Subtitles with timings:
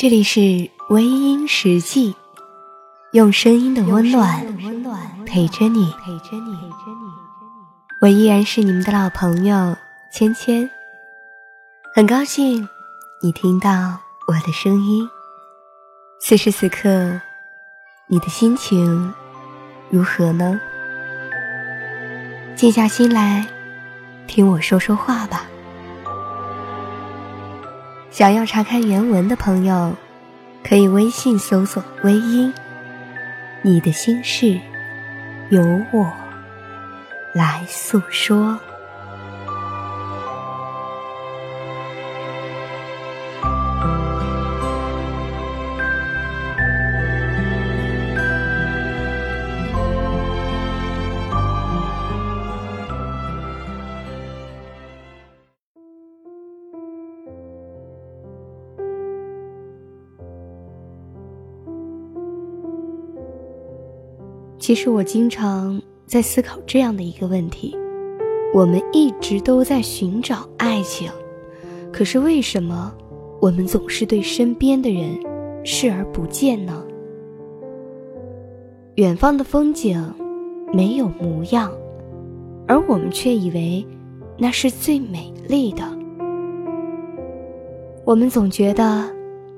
[0.00, 2.16] 这里是微音时记，
[3.12, 4.42] 用声音的温暖
[5.26, 5.92] 陪着你。
[6.02, 6.58] 陪着你，
[8.00, 9.76] 我依然是你们的老朋友
[10.10, 10.70] 芊芊，
[11.94, 12.66] 很高兴
[13.22, 15.06] 你听到我的声音。
[16.18, 17.20] 此时此刻，
[18.06, 19.12] 你的心情
[19.90, 20.58] 如何呢？
[22.56, 23.46] 静下心来，
[24.26, 25.44] 听我说说话吧。
[28.20, 29.96] 想要查看原文的朋友，
[30.62, 32.52] 可以微信搜索“微音”，
[33.64, 34.60] 你的心事
[35.48, 36.12] 由我
[37.32, 38.60] 来诉说。
[64.60, 67.74] 其实我经常在思考这样的一个问题：
[68.54, 71.10] 我们一直都在寻找爱情，
[71.90, 72.94] 可是为什么
[73.40, 75.18] 我们总是对身边的人
[75.64, 76.84] 视而不见呢？
[78.96, 79.98] 远方的风景
[80.74, 81.72] 没有模样，
[82.68, 83.84] 而我们却以为
[84.36, 85.82] 那是最美丽的。
[88.04, 89.08] 我们总觉得，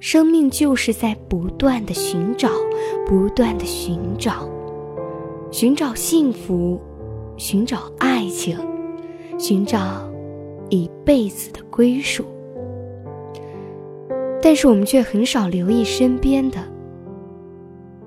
[0.00, 2.48] 生命就是在不断的寻找，
[3.06, 4.48] 不断的寻找。
[5.50, 6.78] 寻找幸福，
[7.36, 8.58] 寻找爱情，
[9.38, 9.78] 寻找
[10.68, 12.24] 一辈子的归属。
[14.42, 16.58] 但是我们却很少留意身边的。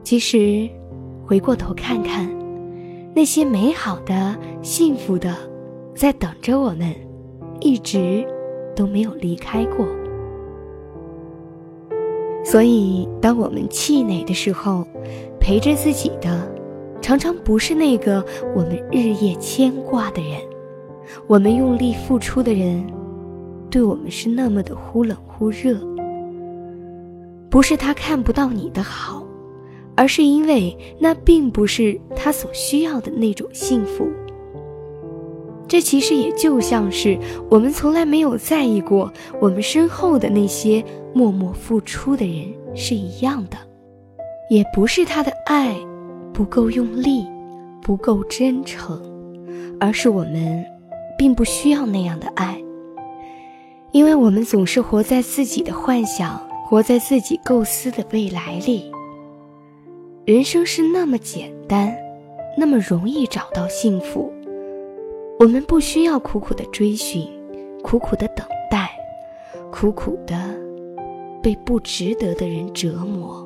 [0.04, 0.70] 其实，
[1.26, 2.30] 回过头看看，
[3.16, 5.36] 那些美好的、幸福的，
[5.96, 6.94] 在等着我们，
[7.62, 8.26] 一直
[8.76, 9.88] 都没有离开过。
[12.44, 14.86] 所以，当我们气馁的时候，
[15.40, 16.59] 陪着自己的。
[17.02, 18.24] 常常不是那个
[18.56, 20.40] 我们日夜牵挂的人，
[21.28, 22.86] 我们用力付出的人，
[23.70, 25.80] 对我们是那么的忽冷忽热。
[27.50, 29.26] 不是他看不到你的好，
[29.96, 34.08] 而是因为那并不是他所需要的那种幸福。
[35.68, 37.18] 这其实也就像是
[37.50, 40.84] 我们从来没有在意过我们身后的那些
[41.14, 43.58] 默默付出的人是一样的，
[44.50, 45.76] 也不是他的爱。
[46.34, 47.26] 不够用力，
[47.82, 49.02] 不够真诚，
[49.80, 50.66] 而是我们
[51.18, 52.62] 并不需要那样的爱，
[53.92, 58.90] 因为我们总是活在自己的幻想，活在自己构思的未来里。
[60.26, 61.94] 人生是那么简单，
[62.58, 64.32] 那么容易找到幸福，
[65.40, 67.28] 我们不需要苦苦的追寻，
[67.84, 68.92] 苦苦的等待，
[69.72, 70.36] 苦苦的
[71.44, 73.46] 被不值得的人折磨。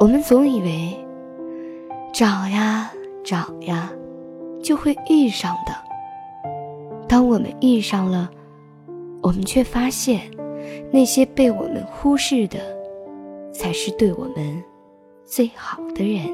[0.00, 0.98] 我们总以为。
[2.12, 2.92] 找呀
[3.24, 3.90] 找呀，
[4.62, 5.72] 就会遇上的。
[7.08, 8.28] 当我们遇上了，
[9.22, 10.20] 我们却发现，
[10.92, 12.58] 那些被我们忽视的，
[13.50, 14.62] 才是对我们
[15.24, 16.28] 最好的人，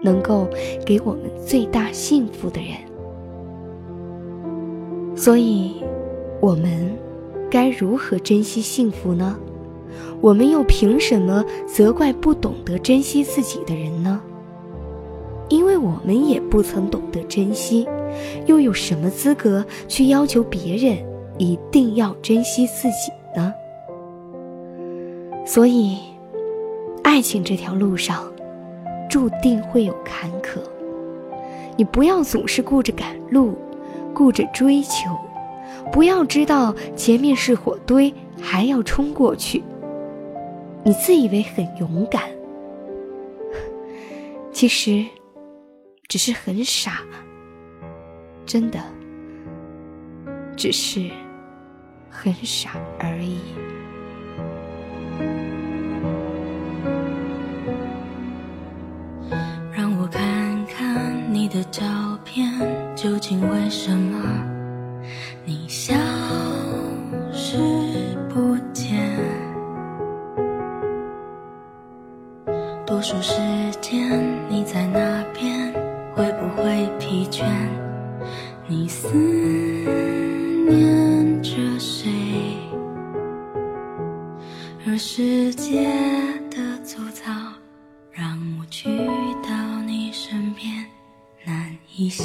[0.00, 0.46] 能够
[0.86, 2.76] 给我们最大幸福的人。
[5.16, 5.82] 所以，
[6.40, 6.96] 我们
[7.50, 9.36] 该如何珍惜幸福呢？
[10.20, 14.22] 我们又凭什么责怪不懂得珍惜自己的人呢？
[15.76, 17.86] 我们也不曾懂得珍惜，
[18.46, 20.96] 又有什么资格去要求别人
[21.38, 23.52] 一定要珍惜自己呢？
[25.44, 25.98] 所以，
[27.02, 28.30] 爱情这条路上，
[29.10, 30.60] 注定会有坎坷。
[31.76, 33.54] 你不要总是顾着赶路，
[34.14, 35.10] 顾着追求，
[35.90, 39.62] 不要知道前面是火堆，还要冲过去。
[40.84, 42.22] 你自以为很勇敢，
[44.52, 45.04] 其实。
[46.12, 47.00] 只是很傻，
[48.44, 48.78] 真的，
[50.54, 51.10] 只是
[52.10, 53.40] 很傻而已。
[59.74, 61.82] 让我看看你的照
[62.26, 62.46] 片，
[62.94, 64.20] 究竟为什么
[65.46, 65.94] 你消
[67.32, 67.56] 失
[68.28, 69.18] 不见？
[72.84, 73.40] 多数时
[73.80, 74.20] 间
[74.50, 75.00] 你在哪
[79.12, 79.18] 思
[80.70, 82.08] 念着谁？
[84.86, 85.84] 而世界
[86.50, 87.30] 的粗糙，
[88.10, 88.88] 让我去
[89.42, 90.86] 到你身边
[91.44, 92.24] 难一些。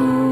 [0.00, 0.29] through.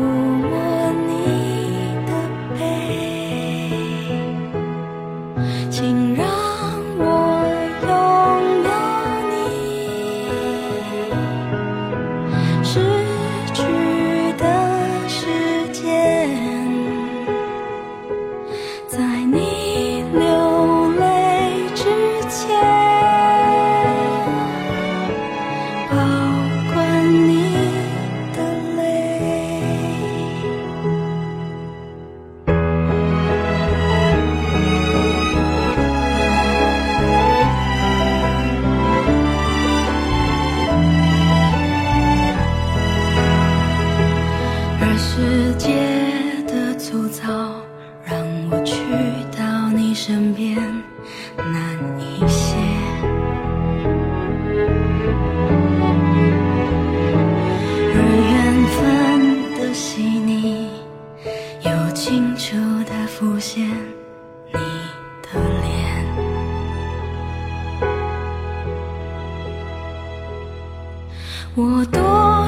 [71.60, 71.98] 我多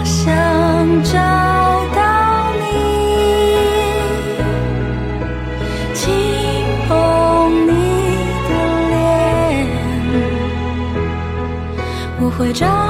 [0.04, 0.32] 想
[1.02, 1.18] 找
[1.96, 2.62] 到你，
[5.92, 6.06] 轻
[6.86, 6.88] 捧
[7.66, 7.70] 你
[8.46, 8.50] 的
[8.88, 8.96] 脸，
[12.20, 12.89] 我会张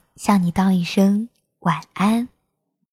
[0.15, 2.30] 向你道一声晚安。